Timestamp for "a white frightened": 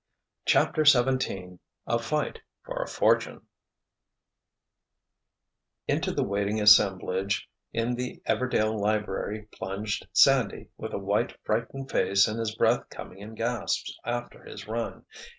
10.93-11.91